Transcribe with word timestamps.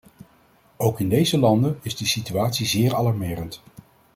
Ook 0.77 0.99
in 0.99 1.09
deze 1.09 1.37
landen 1.39 1.79
is 1.81 1.95
de 1.95 2.05
situatie 2.05 2.65
zeer 2.65 2.95
alarmerend. 2.95 3.63